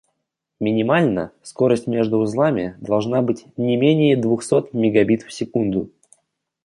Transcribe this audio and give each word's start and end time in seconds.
Минимально 0.59 1.31
скорость 1.43 1.85
между 1.85 2.17
узлами 2.17 2.75
должна 2.81 3.21
быть 3.21 3.45
не 3.55 3.77
менее 3.77 4.17
двухсот 4.17 4.73
мегабит 4.73 5.21
в 5.21 5.31
секунду 5.31 5.91